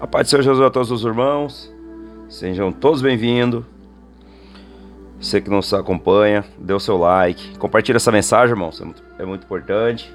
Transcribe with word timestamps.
A 0.00 0.06
paz 0.06 0.26
do 0.26 0.30
Senhor 0.30 0.42
Jesus 0.42 0.66
a 0.66 0.70
todos 0.70 0.90
os 0.90 1.04
irmãos. 1.04 1.70
Sejam 2.26 2.72
todos 2.72 3.02
bem-vindos. 3.02 3.62
Você 5.20 5.42
que 5.42 5.50
nos 5.50 5.74
acompanha, 5.74 6.42
dê 6.58 6.72
o 6.72 6.80
seu 6.80 6.96
like. 6.96 7.58
Compartilhe 7.58 7.96
essa 7.96 8.10
mensagem, 8.10 8.54
irmãos. 8.54 8.80
É 8.80 8.84
muito, 8.86 9.02
é 9.18 9.24
muito 9.26 9.44
importante. 9.44 10.10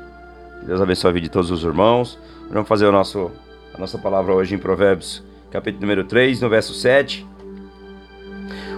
Deus 0.65 0.81
abençoe 0.81 1.11
a 1.11 1.13
vida 1.13 1.25
de 1.25 1.29
todos 1.29 1.51
os 1.51 1.63
irmãos. 1.63 2.17
Vamos 2.49 2.67
fazer 2.67 2.87
o 2.87 2.91
nosso, 2.91 3.29
a 3.75 3.77
nossa 3.77 3.99
palavra 3.99 4.33
hoje 4.33 4.55
em 4.55 4.57
Provérbios, 4.57 5.23
capítulo 5.51 5.81
número 5.81 6.03
3, 6.03 6.41
no 6.41 6.49
verso 6.49 6.73
7. 6.73 7.23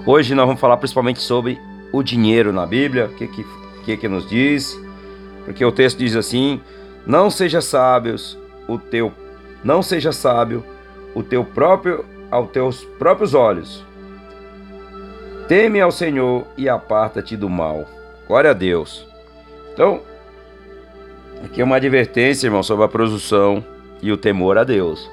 Hoje 0.05 0.35
nós 0.35 0.45
vamos 0.45 0.59
falar 0.59 0.75
principalmente 0.75 1.21
sobre 1.21 1.57
o 1.93 2.03
dinheiro 2.03 2.51
na 2.51 2.65
Bíblia. 2.65 3.05
O 3.05 3.15
que, 3.15 3.29
que, 3.29 3.45
que, 3.85 3.95
que 3.95 4.07
nos 4.09 4.27
diz? 4.27 4.77
Porque 5.45 5.63
o 5.63 5.71
texto 5.71 5.99
diz 5.99 6.17
assim: 6.17 6.59
Não 7.05 7.29
seja 7.29 7.61
sábios 7.61 8.37
o 8.67 8.77
teu, 8.77 9.13
não 9.63 9.81
seja 9.81 10.11
sábio 10.11 10.65
o 11.17 11.23
teu 11.23 11.43
próprio 11.43 12.05
aos 12.29 12.51
teus 12.51 12.83
próprios 12.99 13.33
olhos. 13.33 13.83
Teme 15.47 15.81
ao 15.81 15.91
Senhor 15.91 16.45
e 16.55 16.69
aparta-te 16.69 17.35
do 17.35 17.49
mal. 17.49 17.87
Glória 18.27 18.51
a 18.51 18.53
Deus. 18.53 19.03
Então, 19.73 20.01
aqui 21.43 21.59
é 21.59 21.63
uma 21.63 21.77
advertência, 21.77 22.45
irmão, 22.45 22.61
sobre 22.61 22.85
a 22.85 22.87
produção 22.87 23.65
e 23.99 24.11
o 24.11 24.17
temor 24.17 24.59
a 24.59 24.63
Deus. 24.63 25.09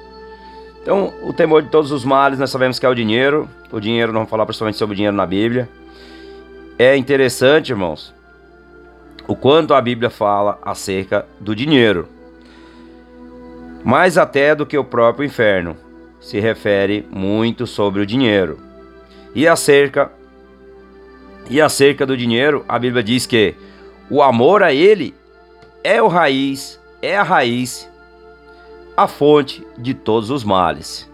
Então, 0.79 1.11
o 1.23 1.33
temor 1.33 1.63
de 1.63 1.69
todos 1.69 1.91
os 1.91 2.05
males, 2.05 2.37
nós 2.37 2.51
sabemos 2.51 2.77
que 2.77 2.85
é 2.85 2.89
o 2.89 2.93
dinheiro. 2.93 3.49
O 3.71 3.79
dinheiro, 3.79 4.11
não 4.11 4.19
vamos 4.19 4.29
falar 4.29 4.45
principalmente 4.45 4.77
sobre 4.77 4.93
o 4.93 4.95
dinheiro 4.95 5.17
na 5.17 5.25
Bíblia. 5.25 5.67
É 6.77 6.95
interessante, 6.95 7.71
irmãos, 7.71 8.13
o 9.27 9.35
quanto 9.35 9.73
a 9.73 9.81
Bíblia 9.81 10.11
fala 10.11 10.59
acerca 10.61 11.25
do 11.39 11.55
dinheiro. 11.55 12.07
Mais 13.83 14.19
até 14.19 14.53
do 14.53 14.67
que 14.67 14.77
o 14.77 14.83
próprio 14.83 15.25
inferno 15.25 15.84
se 16.25 16.39
refere 16.39 17.07
muito 17.11 17.67
sobre 17.67 18.01
o 18.01 18.05
dinheiro. 18.05 18.57
E 19.35 19.47
acerca 19.47 20.11
e 21.47 21.61
acerca 21.61 22.03
do 22.03 22.17
dinheiro, 22.17 22.65
a 22.67 22.79
Bíblia 22.79 23.03
diz 23.03 23.27
que 23.27 23.53
o 24.09 24.23
amor 24.23 24.63
a 24.63 24.73
ele 24.73 25.13
é 25.83 26.01
o 26.01 26.07
raiz, 26.07 26.81
é 26.99 27.15
a 27.15 27.21
raiz, 27.21 27.87
a 28.97 29.07
fonte 29.07 29.63
de 29.77 29.93
todos 29.93 30.31
os 30.31 30.43
males. 30.43 31.07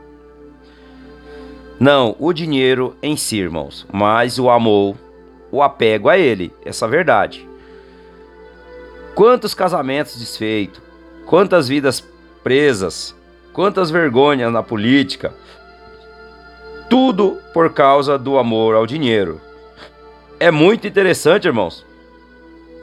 Não 1.77 2.15
o 2.17 2.31
dinheiro 2.31 2.95
em 3.03 3.17
si, 3.17 3.35
irmãos, 3.35 3.85
mas 3.91 4.39
o 4.39 4.49
amor, 4.49 4.95
o 5.51 5.61
apego 5.61 6.07
a 6.07 6.17
ele, 6.17 6.53
essa 6.63 6.87
verdade. 6.87 7.45
Quantos 9.13 9.53
casamentos 9.53 10.17
desfeitos, 10.17 10.81
quantas 11.25 11.67
vidas 11.67 12.01
presas, 12.41 13.13
Quantas 13.53 13.91
vergonhas 13.91 14.51
na 14.51 14.63
política. 14.63 15.33
Tudo 16.89 17.37
por 17.53 17.73
causa 17.73 18.17
do 18.17 18.37
amor 18.37 18.75
ao 18.75 18.87
dinheiro. 18.87 19.41
É 20.39 20.49
muito 20.49 20.87
interessante, 20.87 21.47
irmãos, 21.47 21.85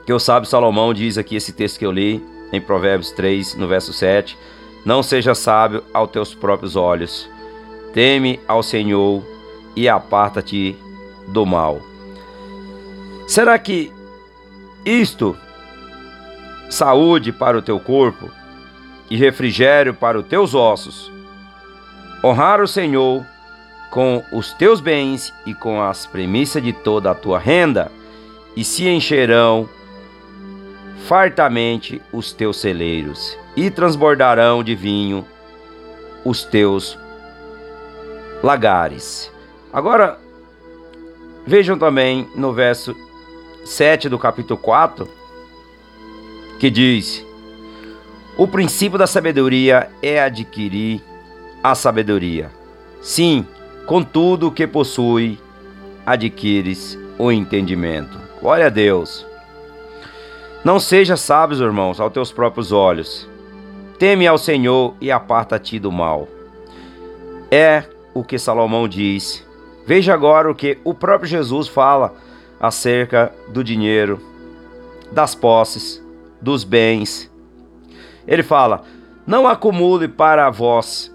que 0.07 0.13
o 0.13 0.19
sábio 0.19 0.49
Salomão 0.49 0.95
diz 0.95 1.19
aqui 1.19 1.37
esse 1.37 1.53
texto 1.53 1.79
que 1.79 1.87
eu 1.87 1.91
li 1.93 2.25
em 2.53 2.61
Provérbios 2.61 3.11
3, 3.13 3.55
no 3.57 3.67
verso 3.67 3.93
7. 3.93 4.39
Não 4.85 5.03
seja 5.03 5.35
sábio 5.35 5.83
aos 5.93 6.11
teus 6.11 6.35
próprios 6.35 6.77
olhos. 6.77 7.29
Teme 7.93 8.39
ao 8.47 8.63
Senhor 8.63 9.23
e 9.75 9.89
aparta-te 9.89 10.77
do 11.27 11.45
mal. 11.45 11.81
Será 13.27 13.59
que 13.59 13.93
isto 14.85 15.37
saúde 16.71 17.33
para 17.33 17.59
o 17.59 17.63
teu 17.63 17.81
corpo 17.81 18.31
e 19.11 19.17
refrigério 19.17 19.95
para 19.95 20.19
os 20.19 20.27
teus 20.27 20.55
ossos. 20.55 21.11
Honrar 22.23 22.61
o 22.61 22.69
Senhor 22.69 23.25
com 23.91 24.23
os 24.33 24.53
teus 24.53 24.81
bens 24.81 25.33
e 25.47 25.55
com 25.55 25.83
as 25.83 26.07
premissas 26.07 26.63
de 26.63 26.73
toda 26.73 27.11
a 27.11 27.15
tua 27.15 27.39
renda, 27.39 27.91
e 28.55 28.65
se 28.65 28.89
encherão 28.89 29.69
fartamente 31.07 32.03
os 32.13 32.33
teus 32.33 32.61
celeiros, 32.61 33.37
e 33.57 33.71
transbordarão 33.71 34.63
de 34.63 34.75
vinho 34.75 35.25
os 36.25 36.45
teus 36.45 36.99
lagares. 38.43 39.33
Agora, 39.73 40.19
vejam 41.47 41.79
também 41.79 42.29
no 42.35 42.53
verso 42.53 42.95
7 43.65 44.09
do 44.09 44.19
capítulo 44.19 44.59
4, 44.59 45.09
que 46.59 46.69
diz: 46.71 47.25
o 48.39 48.47
princípio 48.47 48.97
da 48.97 49.09
sabedoria 49.09 49.91
é 50.01 50.23
adquirir 50.23 51.03
a 51.61 51.75
sabedoria. 51.75 52.53
Sim, 53.03 53.45
com 53.85 54.01
tudo 54.01 54.53
que 54.53 54.65
possui, 54.65 55.41
adquires 56.07 56.97
o 57.19 57.33
entendimento. 57.33 58.17
Glória 58.41 58.67
a 58.67 58.69
Deus. 58.71 59.27
Não 60.65 60.79
seja 60.79 61.17
sábios, 61.17 61.61
irmãos, 61.61 61.99
aos 61.99 62.13
teus 62.13 62.31
próprios 62.31 62.71
olhos. 62.71 63.29
Teme 63.99 64.25
ao 64.25 64.39
Senhor 64.39 64.95
e 65.01 65.11
aparta-te 65.11 65.81
do 65.81 65.91
mal. 65.91 66.29
É 67.51 67.83
o 68.15 68.23
que 68.23 68.39
Salomão 68.39 68.87
diz. 68.87 69.45
Veja 69.85 70.15
agora 70.15 70.49
o 70.49 70.55
que 70.55 70.79
o 70.85 70.95
próprio 70.95 71.29
Jesus 71.29 71.67
fala 71.67 72.15
acerca 72.61 73.33
do 73.49 73.65
dinheiro, 73.65 74.21
das 75.11 75.35
posses, 75.35 76.01
dos 76.41 76.63
bens 76.63 77.28
ele 78.29 78.43
fala: 78.43 78.83
Não 79.27 79.49
acumule 79.49 80.07
para 80.07 80.51
vós 80.51 81.13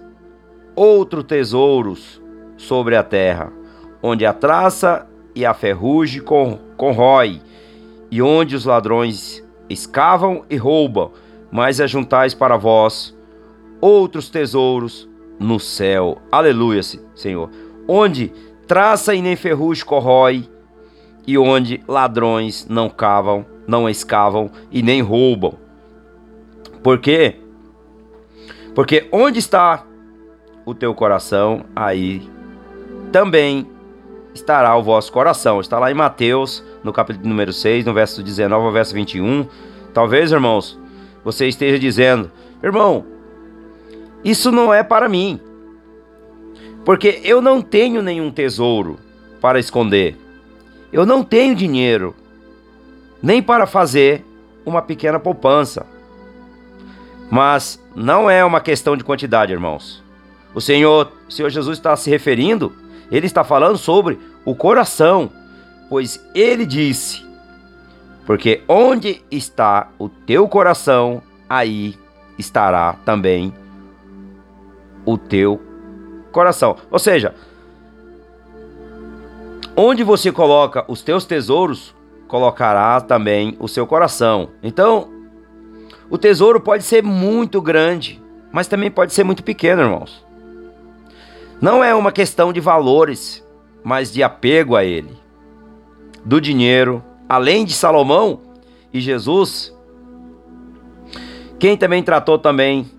outro 0.74 1.22
tesouros 1.22 2.20
sobre 2.56 2.96
a 2.96 3.04
terra, 3.04 3.52
onde 4.02 4.26
a 4.26 4.32
traça 4.32 5.06
e 5.34 5.46
a 5.46 5.54
ferrugem 5.54 6.22
corrói, 6.76 7.40
e 8.10 8.20
onde 8.20 8.56
os 8.56 8.64
ladrões 8.64 9.42
escavam 9.70 10.44
e 10.50 10.56
roubam, 10.56 11.12
mas 11.50 11.80
ajuntais 11.80 12.34
para 12.34 12.56
vós 12.56 13.16
outros 13.80 14.28
tesouros 14.28 15.08
no 15.38 15.60
céu. 15.60 16.18
Aleluia, 16.32 16.80
Senhor. 17.14 17.48
Onde 17.86 18.32
traça 18.66 19.14
e 19.14 19.22
nem 19.22 19.36
ferrugem 19.36 19.84
corrói, 19.84 20.48
e 21.26 21.38
onde 21.38 21.80
ladrões 21.86 22.66
não 22.68 22.88
cavam, 22.90 23.46
não 23.66 23.88
escavam 23.88 24.50
e 24.70 24.82
nem 24.82 25.00
roubam. 25.00 25.63
Por 26.84 26.98
quê? 26.98 27.36
Porque 28.74 29.08
onde 29.10 29.38
está 29.38 29.86
o 30.66 30.74
teu 30.74 30.94
coração, 30.94 31.64
aí 31.74 32.28
também 33.10 33.66
estará 34.34 34.76
o 34.76 34.82
vosso 34.82 35.10
coração. 35.10 35.62
Está 35.62 35.78
lá 35.78 35.90
em 35.90 35.94
Mateus, 35.94 36.62
no 36.82 36.92
capítulo 36.92 37.26
número 37.26 37.54
6, 37.54 37.86
no 37.86 37.94
verso 37.94 38.22
19 38.22 38.66
ao 38.66 38.70
verso 38.70 38.92
21. 38.92 39.46
Talvez, 39.94 40.30
irmãos, 40.30 40.78
você 41.24 41.48
esteja 41.48 41.78
dizendo: 41.78 42.30
irmão, 42.62 43.06
isso 44.22 44.52
não 44.52 44.72
é 44.72 44.82
para 44.82 45.08
mim, 45.08 45.40
porque 46.84 47.18
eu 47.24 47.40
não 47.40 47.62
tenho 47.62 48.02
nenhum 48.02 48.30
tesouro 48.30 48.98
para 49.40 49.58
esconder, 49.58 50.18
eu 50.92 51.06
não 51.06 51.24
tenho 51.24 51.54
dinheiro, 51.54 52.14
nem 53.22 53.42
para 53.42 53.64
fazer 53.64 54.22
uma 54.66 54.82
pequena 54.82 55.18
poupança. 55.18 55.93
Mas 57.30 57.82
não 57.94 58.28
é 58.28 58.44
uma 58.44 58.60
questão 58.60 58.96
de 58.96 59.04
quantidade, 59.04 59.52
irmãos. 59.52 60.02
O 60.54 60.60
Senhor, 60.60 61.12
o 61.28 61.32
Senhor 61.32 61.50
Jesus 61.50 61.78
está 61.78 61.96
se 61.96 62.08
referindo, 62.08 62.72
ele 63.10 63.26
está 63.26 63.42
falando 63.42 63.76
sobre 63.76 64.18
o 64.44 64.54
coração, 64.54 65.30
pois 65.88 66.24
ele 66.34 66.64
disse: 66.64 67.26
Porque 68.24 68.62
onde 68.68 69.22
está 69.30 69.88
o 69.98 70.08
teu 70.08 70.46
coração, 70.48 71.22
aí 71.48 71.98
estará 72.38 72.94
também 73.04 73.52
o 75.04 75.18
teu 75.18 75.60
coração. 76.30 76.76
Ou 76.90 76.98
seja, 76.98 77.34
onde 79.76 80.02
você 80.02 80.30
coloca 80.30 80.84
os 80.88 81.02
teus 81.02 81.24
tesouros, 81.24 81.94
colocará 82.28 83.00
também 83.00 83.56
o 83.58 83.68
seu 83.68 83.86
coração. 83.86 84.50
Então, 84.62 85.13
o 86.10 86.18
tesouro 86.18 86.60
pode 86.60 86.84
ser 86.84 87.02
muito 87.02 87.60
grande, 87.60 88.22
mas 88.52 88.66
também 88.66 88.90
pode 88.90 89.12
ser 89.12 89.24
muito 89.24 89.42
pequeno, 89.42 89.82
irmãos. 89.82 90.24
Não 91.60 91.82
é 91.82 91.94
uma 91.94 92.12
questão 92.12 92.52
de 92.52 92.60
valores, 92.60 93.46
mas 93.82 94.12
de 94.12 94.22
apego 94.22 94.76
a 94.76 94.84
ele. 94.84 95.16
Do 96.24 96.40
dinheiro, 96.40 97.02
além 97.28 97.64
de 97.64 97.72
Salomão 97.72 98.40
e 98.92 99.00
Jesus, 99.00 99.74
quem 101.58 101.76
também 101.76 102.02
tratou 102.02 102.38
também 102.38 102.90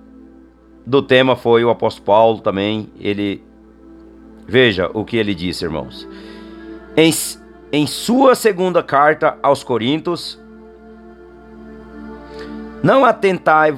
do 0.86 1.02
tema 1.02 1.36
foi 1.36 1.63
o 1.63 1.69
apóstolo 1.69 2.06
Paulo 2.06 2.40
também. 2.40 2.90
Ele 3.00 3.44
veja 4.48 4.90
o 4.94 5.04
que 5.04 5.18
ele 5.18 5.34
disse, 5.34 5.66
irmãos. 5.66 6.07
Em, 6.96 7.12
em 7.72 7.88
sua 7.88 8.36
segunda 8.36 8.81
carta 8.84 9.38
aos 9.42 9.63
Coríntios, 9.63 10.40
não 12.85 13.03
atentai, 13.03 13.75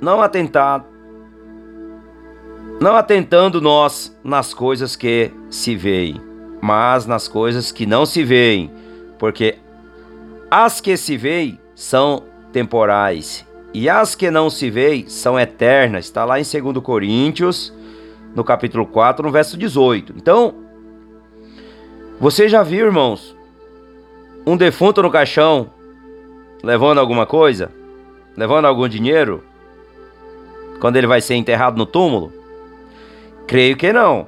não 0.00 0.22
atentar, 0.22 0.86
Não 2.80 2.96
atentando 2.96 3.60
nós 3.60 4.18
nas 4.24 4.54
coisas 4.54 4.96
que 4.96 5.30
se 5.50 5.76
veem, 5.76 6.18
mas 6.60 7.04
nas 7.04 7.28
coisas 7.28 7.70
que 7.70 7.84
não 7.84 8.06
se 8.06 8.24
veem, 8.24 8.72
porque 9.18 9.58
as 10.50 10.80
que 10.80 10.96
se 10.96 11.14
veem 11.18 11.60
são 11.74 12.24
temporais 12.50 13.46
e 13.74 13.86
as 13.88 14.14
que 14.14 14.30
não 14.30 14.48
se 14.48 14.70
veem 14.70 15.06
são 15.08 15.38
eternas. 15.38 16.06
Está 16.06 16.24
lá 16.24 16.40
em 16.40 16.42
2 16.42 16.82
Coríntios, 16.82 17.70
no 18.34 18.42
capítulo 18.42 18.86
4, 18.86 19.26
no 19.26 19.30
verso 19.30 19.58
18. 19.58 20.14
Então, 20.16 20.54
você 22.18 22.48
já 22.48 22.62
viu, 22.62 22.86
irmãos, 22.86 23.36
um 24.46 24.56
defunto 24.56 25.02
no 25.02 25.10
caixão 25.10 25.70
levando 26.64 26.98
alguma 26.98 27.26
coisa? 27.26 27.81
Levando 28.36 28.66
algum 28.66 28.88
dinheiro? 28.88 29.44
Quando 30.80 30.96
ele 30.96 31.06
vai 31.06 31.20
ser 31.20 31.34
enterrado 31.34 31.76
no 31.76 31.86
túmulo? 31.86 32.32
Creio 33.46 33.76
que 33.76 33.92
não. 33.92 34.26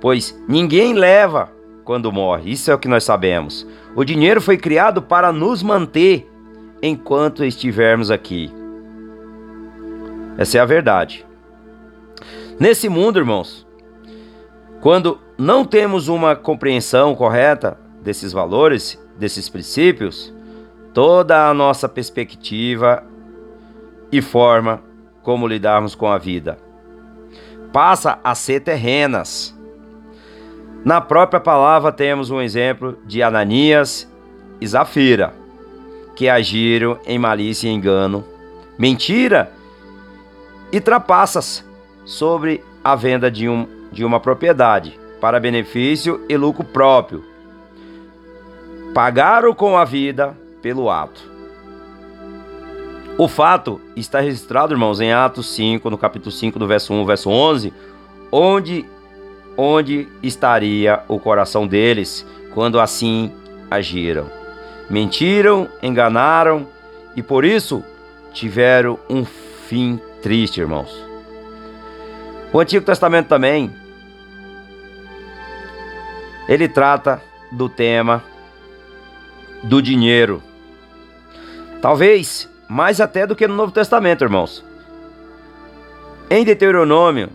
Pois 0.00 0.38
ninguém 0.48 0.94
leva 0.94 1.50
quando 1.84 2.12
morre. 2.12 2.50
Isso 2.50 2.70
é 2.70 2.74
o 2.74 2.78
que 2.78 2.88
nós 2.88 3.04
sabemos. 3.04 3.66
O 3.94 4.04
dinheiro 4.04 4.40
foi 4.40 4.56
criado 4.56 5.00
para 5.02 5.32
nos 5.32 5.62
manter 5.62 6.30
enquanto 6.82 7.44
estivermos 7.44 8.10
aqui. 8.10 8.52
Essa 10.36 10.58
é 10.58 10.60
a 10.60 10.66
verdade. 10.66 11.24
Nesse 12.58 12.88
mundo, 12.88 13.18
irmãos, 13.18 13.66
quando 14.80 15.18
não 15.38 15.64
temos 15.64 16.08
uma 16.08 16.36
compreensão 16.36 17.14
correta 17.14 17.78
desses 18.02 18.32
valores, 18.32 19.00
desses 19.18 19.48
princípios, 19.48 20.32
toda 20.96 21.46
a 21.46 21.52
nossa 21.52 21.90
perspectiva 21.90 23.04
e 24.10 24.22
forma 24.22 24.82
como 25.22 25.46
lidarmos 25.46 25.94
com 25.94 26.06
a 26.06 26.16
vida 26.16 26.56
passa 27.70 28.18
a 28.24 28.34
ser 28.34 28.60
terrenas. 28.60 29.54
Na 30.82 30.98
própria 30.98 31.38
palavra 31.38 31.92
temos 31.92 32.30
um 32.30 32.40
exemplo 32.40 32.98
de 33.04 33.22
Ananias 33.22 34.10
e 34.58 34.66
Zafira, 34.66 35.34
que 36.16 36.30
agiram 36.30 36.98
em 37.04 37.18
malícia 37.18 37.68
e 37.68 37.72
engano, 37.72 38.24
mentira 38.78 39.52
e 40.72 40.80
trapaças 40.80 41.62
sobre 42.06 42.64
a 42.82 42.96
venda 42.96 43.30
de, 43.30 43.50
um, 43.50 43.68
de 43.92 44.02
uma 44.02 44.18
propriedade 44.18 44.98
para 45.20 45.38
benefício 45.38 46.24
e 46.26 46.38
lucro 46.38 46.64
próprio. 46.64 47.22
Pagaram 48.94 49.52
com 49.52 49.76
a 49.76 49.84
vida 49.84 50.34
pelo 50.66 50.90
ato. 50.90 51.20
O 53.16 53.28
fato 53.28 53.80
está 53.94 54.18
registrado, 54.18 54.74
irmãos, 54.74 55.00
em 55.00 55.12
Atos 55.12 55.54
5, 55.54 55.88
no 55.88 55.96
capítulo 55.96 56.32
5, 56.32 56.58
do 56.58 56.66
verso 56.66 56.92
1, 56.92 57.06
verso 57.06 57.30
11, 57.30 57.72
onde 58.32 58.84
onde 59.56 60.08
estaria 60.24 61.04
o 61.06 61.20
coração 61.20 61.68
deles 61.68 62.26
quando 62.52 62.80
assim 62.80 63.30
agiram. 63.70 64.28
Mentiram, 64.90 65.68
enganaram 65.80 66.66
e 67.14 67.22
por 67.22 67.44
isso 67.44 67.84
tiveram 68.32 68.98
um 69.08 69.24
fim 69.24 70.00
triste, 70.20 70.60
irmãos. 70.60 70.92
O 72.52 72.58
Antigo 72.58 72.84
Testamento 72.84 73.28
também 73.28 73.72
ele 76.48 76.68
trata 76.68 77.22
do 77.52 77.68
tema 77.68 78.20
do 79.66 79.82
dinheiro. 79.82 80.42
Talvez 81.80 82.48
mais 82.68 83.00
até 83.00 83.26
do 83.26 83.36
que 83.36 83.46
no 83.46 83.54
Novo 83.54 83.72
Testamento, 83.72 84.24
irmãos. 84.24 84.64
Em 86.28 86.44
Deuteronômio, 86.44 87.30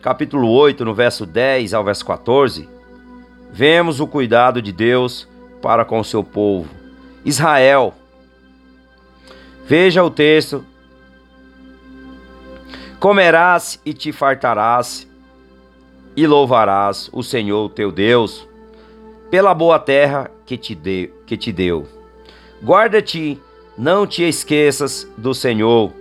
capítulo 0.00 0.50
8, 0.50 0.84
no 0.84 0.94
verso 0.94 1.26
10 1.26 1.74
ao 1.74 1.84
verso 1.84 2.06
14, 2.06 2.68
vemos 3.50 4.00
o 4.00 4.06
cuidado 4.06 4.62
de 4.62 4.72
Deus 4.72 5.28
para 5.60 5.84
com 5.84 5.98
o 5.98 6.04
seu 6.04 6.22
povo, 6.22 6.70
Israel. 7.24 7.92
Veja 9.66 10.02
o 10.02 10.10
texto: 10.10 10.64
Comerás 13.00 13.80
e 13.84 13.92
te 13.92 14.12
fartarás, 14.12 15.06
e 16.16 16.26
louvarás 16.26 17.10
o 17.12 17.22
Senhor 17.22 17.68
teu 17.70 17.92
Deus, 17.92 18.48
pela 19.30 19.52
boa 19.52 19.78
terra 19.78 20.30
que 20.46 20.56
te, 20.56 21.12
que 21.26 21.36
te 21.36 21.52
deu. 21.52 21.86
Guarda-te 22.62 23.38
não 23.76 24.06
te 24.06 24.22
esqueças 24.22 25.06
do 25.16 25.34
Senhor, 25.34 25.92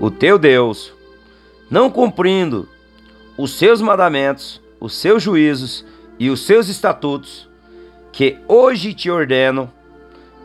o 0.00 0.10
teu 0.10 0.38
Deus, 0.38 0.92
não 1.70 1.90
cumprindo 1.90 2.68
os 3.36 3.52
seus 3.52 3.80
mandamentos, 3.80 4.60
os 4.80 4.94
seus 4.94 5.22
juízos 5.22 5.84
e 6.18 6.30
os 6.30 6.40
seus 6.40 6.68
estatutos, 6.68 7.48
que 8.10 8.38
hoje 8.46 8.92
te 8.94 9.10
ordeno, 9.10 9.70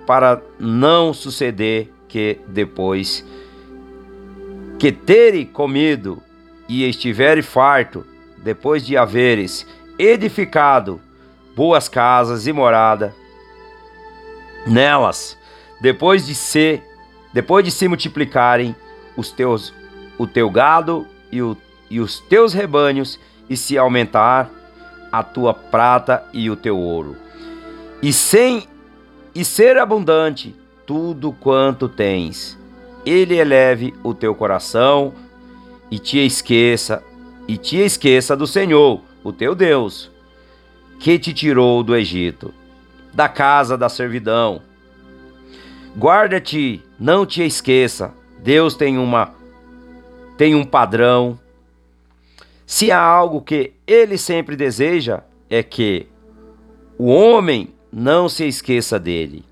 para 0.05 0.41
não 0.57 1.13
suceder 1.13 1.91
que 2.07 2.39
depois 2.47 3.25
que 4.79 4.91
tere 4.91 5.43
comido 5.43 6.21
e 6.69 6.87
estivere 6.87 7.41
farto, 7.41 8.05
depois 8.37 8.85
de 8.85 8.95
haveres 8.95 9.65
edificado 9.97 11.01
boas 11.55 11.89
casas 11.89 12.45
e 12.45 12.53
morada 12.53 13.13
nelas, 14.67 15.36
depois 15.79 16.25
de 16.25 16.33
ser, 16.33 16.83
depois 17.33 17.63
de 17.63 17.71
se 17.71 17.87
multiplicarem 17.87 18.75
os 19.15 19.31
teus, 19.31 19.73
o 20.17 20.25
teu 20.25 20.49
gado 20.49 21.07
e, 21.31 21.41
o, 21.41 21.55
e 21.89 21.99
os 21.99 22.19
teus 22.19 22.53
rebanhos, 22.53 23.19
e 23.49 23.55
se 23.55 23.77
aumentar 23.77 24.49
a 25.11 25.23
tua 25.23 25.53
prata 25.53 26.23
e 26.33 26.49
o 26.49 26.55
teu 26.55 26.77
ouro, 26.77 27.15
e 28.01 28.11
sem 28.11 28.67
e 29.33 29.45
ser 29.45 29.77
abundante 29.77 30.55
tudo 30.85 31.31
quanto 31.31 31.87
tens, 31.87 32.57
ele 33.05 33.35
eleve 33.35 33.93
o 34.03 34.13
teu 34.13 34.35
coração 34.35 35.13
e 35.89 35.97
te 35.97 36.17
esqueça 36.25 37.03
e 37.47 37.57
te 37.57 37.77
esqueça 37.77 38.35
do 38.35 38.45
Senhor, 38.45 39.01
o 39.23 39.31
teu 39.31 39.55
Deus, 39.55 40.11
que 40.99 41.17
te 41.17 41.33
tirou 41.33 41.81
do 41.83 41.95
Egito, 41.95 42.53
da 43.13 43.29
casa 43.29 43.77
da 43.77 43.87
servidão 43.87 44.61
Guarda-te, 45.97 46.83
não 46.99 47.25
te 47.25 47.41
esqueça. 47.43 48.13
Deus 48.43 48.75
tem 48.75 48.99
uma 48.99 49.33
tem 50.37 50.53
um 50.53 50.63
padrão. 50.63 51.39
Se 52.67 52.91
há 52.91 53.01
algo 53.01 53.41
que 53.41 53.73
ele 53.87 54.15
sempre 54.15 54.55
deseja 54.55 55.23
é 55.49 55.63
que 55.63 56.05
o 56.99 57.07
homem 57.07 57.73
não 57.91 58.29
se 58.29 58.47
esqueça 58.47 58.99
dele. 58.99 59.43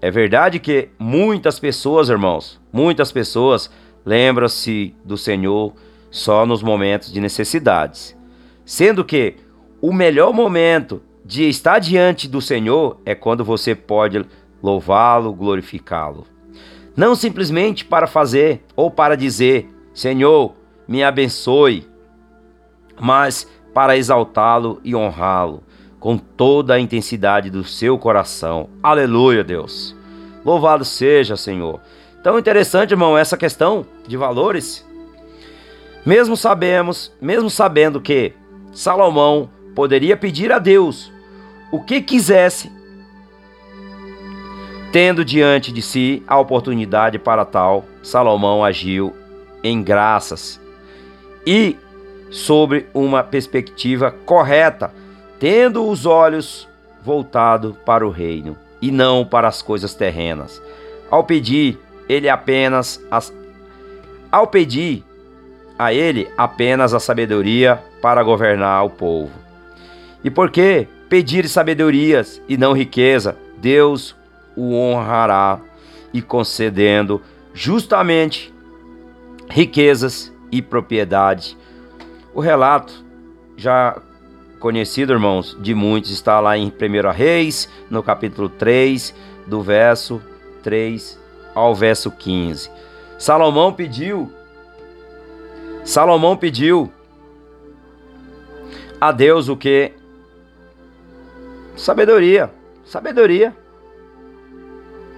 É 0.00 0.08
verdade 0.08 0.60
que 0.60 0.88
muitas 0.96 1.58
pessoas, 1.58 2.08
irmãos, 2.08 2.60
muitas 2.72 3.10
pessoas 3.10 3.68
lembram-se 4.06 4.94
do 5.04 5.16
Senhor 5.16 5.74
só 6.12 6.46
nos 6.46 6.62
momentos 6.62 7.12
de 7.12 7.20
necessidades, 7.20 8.16
sendo 8.64 9.04
que 9.04 9.34
o 9.80 9.92
melhor 9.92 10.32
momento 10.32 11.02
de 11.24 11.48
estar 11.48 11.80
diante 11.80 12.28
do 12.28 12.40
Senhor 12.40 13.00
é 13.04 13.14
quando 13.16 13.44
você 13.44 13.74
pode 13.74 14.24
louvá-lo, 14.62 15.32
glorificá-lo. 15.32 16.26
Não 16.96 17.14
simplesmente 17.14 17.84
para 17.84 18.06
fazer 18.06 18.62
ou 18.76 18.90
para 18.90 19.16
dizer, 19.16 19.68
Senhor, 19.94 20.54
me 20.86 21.02
abençoe, 21.02 21.88
mas 23.00 23.48
para 23.72 23.96
exaltá-lo 23.96 24.80
e 24.84 24.94
honrá-lo 24.94 25.62
com 25.98 26.18
toda 26.18 26.74
a 26.74 26.80
intensidade 26.80 27.48
do 27.48 27.64
seu 27.64 27.96
coração. 27.96 28.68
Aleluia, 28.82 29.44
Deus. 29.44 29.96
Louvado 30.44 30.84
seja, 30.84 31.36
Senhor. 31.36 31.80
Tão 32.22 32.38
interessante, 32.38 32.90
irmão, 32.90 33.16
essa 33.16 33.36
questão 33.36 33.86
de 34.06 34.16
valores. 34.16 34.86
Mesmo 36.04 36.36
sabemos, 36.36 37.12
mesmo 37.20 37.48
sabendo 37.48 38.00
que 38.00 38.32
Salomão 38.72 39.48
poderia 39.74 40.16
pedir 40.16 40.50
a 40.50 40.58
Deus 40.58 41.12
o 41.70 41.80
que 41.80 42.02
quisesse 42.02 42.70
Tendo 44.92 45.24
diante 45.24 45.72
de 45.72 45.80
si 45.80 46.22
a 46.28 46.38
oportunidade 46.38 47.18
para 47.18 47.46
tal, 47.46 47.86
Salomão 48.02 48.62
agiu 48.62 49.16
em 49.64 49.82
graças 49.82 50.60
e 51.46 51.78
sobre 52.30 52.86
uma 52.92 53.24
perspectiva 53.24 54.10
correta, 54.10 54.92
tendo 55.40 55.88
os 55.88 56.04
olhos 56.04 56.68
voltados 57.02 57.74
para 57.86 58.06
o 58.06 58.10
reino 58.10 58.54
e 58.82 58.90
não 58.90 59.24
para 59.24 59.48
as 59.48 59.62
coisas 59.62 59.94
terrenas. 59.94 60.62
Ao 61.10 61.24
pedir, 61.24 61.78
ele 62.06 62.28
apenas 62.28 63.02
as, 63.10 63.32
ao 64.30 64.46
pedir 64.46 65.02
a 65.78 65.92
ele 65.94 66.30
apenas 66.36 66.92
a 66.92 67.00
sabedoria 67.00 67.82
para 68.02 68.22
governar 68.22 68.84
o 68.84 68.90
povo. 68.90 69.32
E 70.22 70.30
por 70.30 70.50
que 70.50 70.86
pedir 71.08 71.48
sabedorias 71.48 72.42
e 72.46 72.58
não 72.58 72.74
riqueza? 72.74 73.34
Deus 73.56 74.14
o 74.56 74.74
honrará 74.74 75.60
e 76.12 76.20
concedendo 76.20 77.20
justamente 77.54 78.52
riquezas 79.48 80.32
e 80.50 80.60
propriedade. 80.60 81.56
O 82.34 82.40
relato 82.40 83.04
já 83.56 84.00
conhecido, 84.58 85.12
irmãos, 85.12 85.56
de 85.60 85.74
muitos, 85.74 86.10
está 86.10 86.38
lá 86.40 86.56
em 86.56 86.68
1 86.68 87.10
Reis, 87.10 87.68
no 87.90 88.02
capítulo 88.02 88.48
3, 88.48 89.14
do 89.46 89.60
verso 89.60 90.22
3 90.62 91.18
ao 91.54 91.74
verso 91.74 92.10
15. 92.10 92.70
Salomão 93.18 93.72
pediu 93.72 94.32
Salomão 95.84 96.36
pediu 96.36 96.92
a 99.00 99.10
Deus 99.10 99.48
o 99.48 99.56
que? 99.56 99.92
Sabedoria. 101.76 102.52
Sabedoria. 102.84 103.56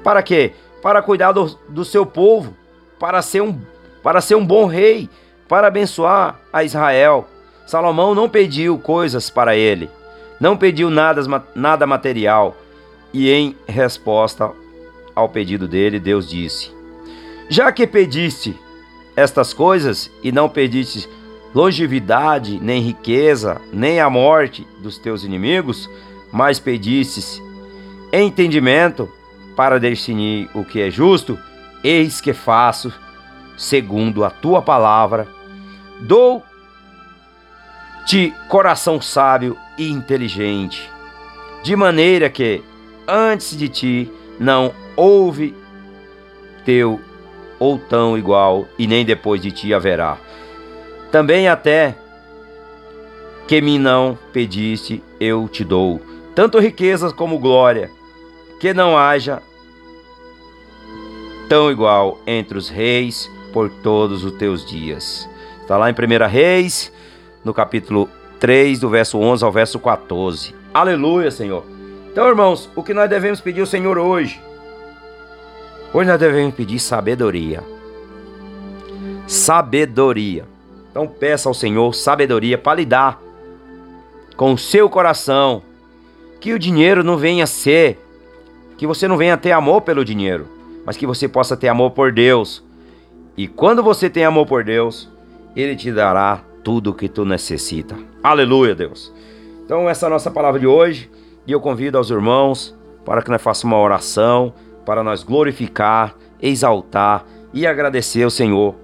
Para 0.04 0.22
quê? 0.22 0.52
Para 0.82 1.02
cuidar 1.02 1.32
do, 1.32 1.46
do 1.68 1.84
seu 1.84 2.04
povo, 2.04 2.54
para 3.00 3.22
ser, 3.22 3.40
um, 3.40 3.58
para 4.02 4.20
ser 4.20 4.34
um 4.34 4.44
bom 4.44 4.66
rei, 4.66 5.08
para 5.48 5.66
abençoar 5.66 6.38
a 6.52 6.62
Israel. 6.62 7.26
Salomão 7.66 8.14
não 8.14 8.28
pediu 8.28 8.78
coisas 8.78 9.30
para 9.30 9.56
ele, 9.56 9.90
não 10.38 10.56
pediu 10.56 10.90
nada, 10.90 11.22
nada 11.54 11.86
material. 11.86 12.54
E 13.12 13.30
em 13.30 13.56
resposta 13.66 14.52
ao 15.14 15.28
pedido 15.28 15.66
dele, 15.66 15.98
Deus 15.98 16.28
disse: 16.28 16.70
Já 17.48 17.72
que 17.72 17.86
pediste 17.86 18.54
estas 19.16 19.54
coisas 19.54 20.10
e 20.22 20.30
não 20.30 20.48
pediste 20.48 21.08
longevidade, 21.54 22.58
nem 22.60 22.82
riqueza, 22.82 23.60
nem 23.72 24.00
a 24.00 24.10
morte 24.10 24.66
dos 24.80 24.98
teus 24.98 25.24
inimigos, 25.24 25.88
mas 26.32 26.58
pedistes 26.58 27.40
entendimento 28.12 29.10
para 29.56 29.78
discernir 29.78 30.48
o 30.54 30.64
que 30.64 30.80
é 30.80 30.90
justo, 30.90 31.38
eis 31.82 32.20
que 32.20 32.32
faço 32.32 32.92
segundo 33.56 34.24
a 34.24 34.30
tua 34.30 34.60
palavra. 34.62 35.28
Dou-te 36.00 36.42
coração 38.48 39.00
sábio 39.00 39.56
e 39.78 39.90
inteligente, 39.90 40.90
de 41.62 41.76
maneira 41.76 42.28
que 42.28 42.62
antes 43.06 43.56
de 43.56 43.68
ti 43.68 44.12
não 44.38 44.72
houve 44.96 45.54
teu 46.64 47.00
ou 47.58 47.78
tão 47.78 48.18
igual, 48.18 48.66
e 48.78 48.86
nem 48.86 49.04
depois 49.04 49.40
de 49.40 49.50
ti 49.50 49.72
haverá. 49.72 50.18
Também 51.10 51.48
até 51.48 51.96
que 53.46 53.60
me 53.60 53.78
não 53.78 54.18
pediste, 54.32 55.02
eu 55.20 55.48
te 55.48 55.64
dou, 55.64 56.00
tanto 56.34 56.58
riquezas 56.58 57.12
como 57.12 57.38
glória, 57.38 57.90
que 58.64 58.72
não 58.72 58.96
haja 58.96 59.42
tão 61.50 61.70
igual 61.70 62.18
entre 62.26 62.56
os 62.56 62.70
reis 62.70 63.30
por 63.52 63.68
todos 63.68 64.24
os 64.24 64.32
teus 64.32 64.64
dias. 64.64 65.28
Está 65.60 65.76
lá 65.76 65.90
em 65.90 65.92
1 65.92 66.26
Reis, 66.26 66.90
no 67.44 67.52
capítulo 67.52 68.08
3, 68.40 68.80
do 68.80 68.88
verso 68.88 69.18
11 69.18 69.44
ao 69.44 69.52
verso 69.52 69.78
14. 69.78 70.54
Aleluia, 70.72 71.30
Senhor. 71.30 71.62
Então, 72.10 72.26
irmãos, 72.26 72.70
o 72.74 72.82
que 72.82 72.94
nós 72.94 73.10
devemos 73.10 73.38
pedir 73.38 73.60
ao 73.60 73.66
Senhor 73.66 73.98
hoje? 73.98 74.40
Hoje 75.92 76.08
nós 76.08 76.18
devemos 76.18 76.54
pedir 76.54 76.78
sabedoria. 76.78 77.62
Sabedoria. 79.26 80.46
Então 80.90 81.06
peça 81.06 81.50
ao 81.50 81.54
Senhor 81.54 81.94
sabedoria 81.94 82.56
para 82.56 82.78
lidar 82.78 83.20
com 84.38 84.54
o 84.54 84.58
seu 84.58 84.88
coração. 84.88 85.60
Que 86.40 86.54
o 86.54 86.58
dinheiro 86.58 87.04
não 87.04 87.18
venha 87.18 87.46
ser, 87.46 88.03
que 88.76 88.86
você 88.86 89.06
não 89.08 89.16
venha 89.16 89.36
ter 89.36 89.52
amor 89.52 89.82
pelo 89.82 90.04
dinheiro, 90.04 90.48
mas 90.84 90.96
que 90.96 91.06
você 91.06 91.28
possa 91.28 91.56
ter 91.56 91.68
amor 91.68 91.90
por 91.90 92.12
Deus. 92.12 92.64
E 93.36 93.48
quando 93.48 93.82
você 93.82 94.08
tem 94.08 94.24
amor 94.24 94.46
por 94.46 94.64
Deus, 94.64 95.10
Ele 95.56 95.74
te 95.76 95.90
dará 95.92 96.40
tudo 96.62 96.90
o 96.90 96.94
que 96.94 97.08
tu 97.08 97.24
necessita. 97.24 97.96
Aleluia, 98.22 98.74
Deus. 98.74 99.12
Então 99.64 99.88
essa 99.88 100.06
é 100.06 100.08
a 100.08 100.10
nossa 100.10 100.30
palavra 100.30 100.60
de 100.60 100.66
hoje. 100.66 101.10
E 101.46 101.52
eu 101.52 101.60
convido 101.60 101.98
aos 101.98 102.10
irmãos 102.10 102.74
para 103.04 103.22
que 103.22 103.30
nós 103.30 103.42
façamos 103.42 103.76
uma 103.76 103.82
oração, 103.82 104.54
para 104.86 105.02
nós 105.02 105.22
glorificar, 105.22 106.14
exaltar 106.40 107.24
e 107.52 107.66
agradecer 107.66 108.22
ao 108.22 108.30
Senhor 108.30 108.74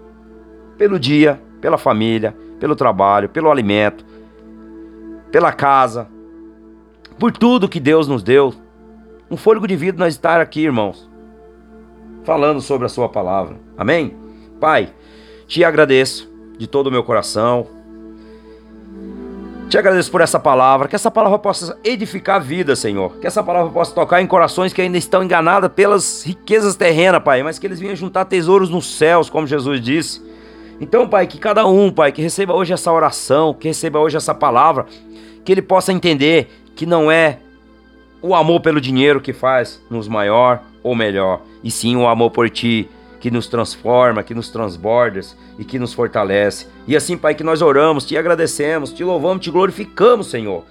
pelo 0.77 0.99
dia 0.99 1.41
pela 1.61 1.79
família, 1.79 2.35
pelo 2.59 2.75
trabalho, 2.75 3.29
pelo 3.29 3.51
alimento, 3.51 4.05
pela 5.31 5.53
casa, 5.53 6.09
por 7.19 7.33
tudo 7.33 7.69
que 7.69 7.79
Deus 7.79 8.09
nos 8.09 8.23
deu. 8.23 8.55
Um 9.31 9.37
fôlego 9.37 9.69
de 9.69 9.77
vida 9.77 9.97
nós 9.97 10.15
estar 10.15 10.41
aqui, 10.41 10.63
irmãos, 10.63 11.09
falando 12.25 12.61
sobre 12.61 12.87
a 12.87 12.89
sua 12.89 13.09
palavra. 13.09 13.57
Amém? 13.79 14.17
Pai, 14.59 14.93
te 15.47 15.63
agradeço 15.63 16.29
de 16.59 16.67
todo 16.67 16.89
o 16.89 16.91
meu 16.91 17.05
coração. 17.05 17.67
Te 19.69 19.79
agradeço 19.79 20.11
por 20.11 20.21
essa 20.21 20.41
palavra, 20.41 20.89
que 20.89 20.97
essa 20.97 21.13
palavra 21.13 21.39
possa 21.39 21.79
edificar 21.85 22.37
a 22.37 22.39
vida, 22.41 22.75
Senhor. 22.75 23.19
Que 23.21 23.27
essa 23.29 23.41
palavra 23.41 23.71
possa 23.71 23.95
tocar 23.95 24.21
em 24.21 24.27
corações 24.27 24.73
que 24.73 24.83
ainda 24.83 24.99
estão 24.99 25.23
enganados 25.23 25.71
pelas 25.77 26.25
riquezas 26.25 26.75
terrenas, 26.75 27.23
Pai, 27.23 27.41
mas 27.45 27.57
que 27.57 27.69
eles 27.69 27.79
venham 27.79 27.95
juntar 27.95 28.25
tesouros 28.25 28.69
nos 28.69 28.99
céus, 28.99 29.31
como 29.31 29.47
Jesus 29.47 29.81
disse. 29.81 30.21
Então, 30.81 31.09
Pai, 31.09 31.29
que 31.29 31.39
cada 31.39 31.65
um, 31.69 31.93
Pai, 31.93 32.11
que 32.11 32.21
receba 32.21 32.53
hoje 32.53 32.73
essa 32.73 32.93
oração, 32.93 33.55
que 33.55 33.69
receba 33.69 34.01
hoje 34.01 34.17
essa 34.17 34.35
palavra, 34.35 34.87
que 35.45 35.53
ele 35.53 35.63
possa 35.63 35.93
entender 35.93 36.49
que 36.75 36.85
não 36.85 37.13
é 37.13 37.39
o 38.23 38.35
amor 38.35 38.61
pelo 38.61 38.81
dinheiro 38.81 39.21
que 39.21 39.33
faz 39.33 39.83
nos 39.91 40.09
maior 40.09 40.63
ou 40.83 40.95
melhor, 40.95 41.43
e 41.63 41.71
sim 41.71 41.97
o 41.97 42.07
amor 42.07 42.31
por 42.31 42.49
Ti, 42.49 42.89
que 43.21 43.31
nos 43.31 43.47
transforma, 43.47 44.23
que 44.23 44.35
nos 44.35 44.49
transborda 44.49 45.21
e 45.59 45.65
que 45.65 45.79
nos 45.79 45.93
fortalece. 45.93 46.67
E 46.87 46.97
assim, 46.97 47.17
Pai, 47.17 47.35
que 47.35 47.45
nós 47.45 47.61
oramos, 47.61 48.07
te 48.07 48.17
agradecemos, 48.17 48.93
te 48.93 49.05
louvamos, 49.05 49.45
te 49.45 49.51
glorificamos, 49.51 50.29
Senhor, 50.29 50.65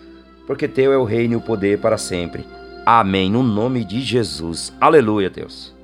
porque 0.47 0.67
Teu 0.67 0.91
é 0.91 0.97
o 0.97 1.03
reino 1.03 1.33
e 1.33 1.37
o 1.37 1.41
poder 1.41 1.79
para 1.79 1.97
sempre. 1.97 2.43
Amém. 2.85 3.29
No 3.29 3.43
nome 3.43 3.85
de 3.85 4.01
Jesus. 4.01 4.73
Aleluia, 4.81 5.29
Deus. 5.29 5.78